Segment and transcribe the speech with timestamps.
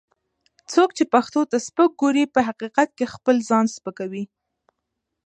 [0.73, 4.23] څوک چې پښتو ته سپک ګوري، په حقیقت کې خپل ځان سپکوي